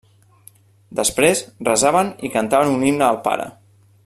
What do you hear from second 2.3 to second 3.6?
i cantaven un himne al Pare.